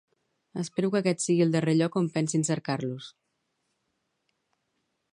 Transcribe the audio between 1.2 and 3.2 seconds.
sigui el darrer lloc on pensin cercar-los.